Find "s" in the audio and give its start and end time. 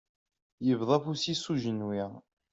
1.43-1.45